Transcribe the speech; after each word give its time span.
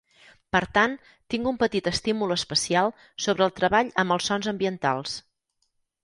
Per 0.55 0.59
tant, 0.75 0.93
tinc 1.33 1.49
un 1.49 1.59
petit 1.63 1.89
estímul 1.91 2.33
especial 2.35 2.89
sobre 3.25 3.45
el 3.47 3.53
treball 3.59 3.91
amb 4.05 4.15
els 4.15 4.31
sons 4.31 4.49
ambientals. 4.53 5.13